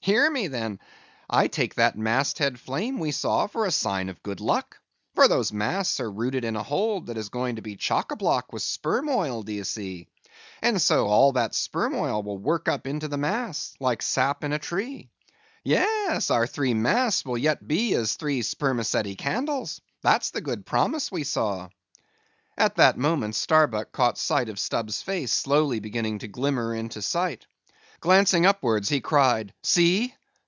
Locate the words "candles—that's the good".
19.16-20.64